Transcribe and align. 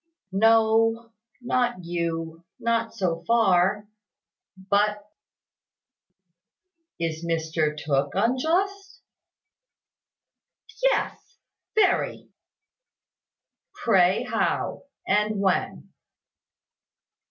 "No 0.31 1.11
not 1.41 1.83
you 1.85 2.43
not 2.59 2.91
so 2.91 3.23
far. 3.27 3.87
But" 4.57 5.07
"Is 6.99 7.23
Mr 7.23 7.77
Tooke 7.77 8.13
unjust?" 8.15 9.03
"Yes 10.81 11.37
very." 11.75 12.29
"Pray 13.75 14.23
how, 14.23 14.85
and 15.07 15.39
when?" 15.39 15.89